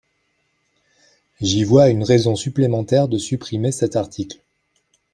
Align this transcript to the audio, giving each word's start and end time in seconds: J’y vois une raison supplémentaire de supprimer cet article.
J’y 1.41 1.63
vois 1.63 1.89
une 1.91 2.03
raison 2.03 2.35
supplémentaire 2.35 3.07
de 3.07 3.19
supprimer 3.19 3.71
cet 3.71 3.95
article. 3.95 4.41